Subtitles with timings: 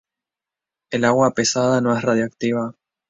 [0.89, 2.73] El agua pesada no es radiactiva.